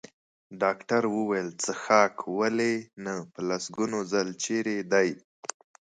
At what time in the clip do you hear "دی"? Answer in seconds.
4.91-5.09